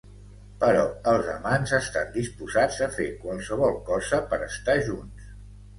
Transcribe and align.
Però 0.61 0.85
els 1.11 1.29
amants 1.33 1.75
estan 1.81 2.09
disposats 2.17 2.81
a 2.87 2.91
fer 2.97 3.09
qualsevol 3.27 3.79
cosa 3.93 4.25
per 4.35 4.43
estar 4.51 4.83
junts. 4.91 5.33